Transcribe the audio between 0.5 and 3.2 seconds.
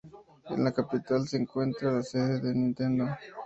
la capital se encuentra la sede de Nintendo.